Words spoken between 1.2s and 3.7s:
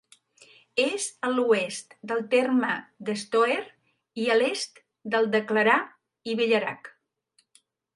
a l'oest del terme d'Estoer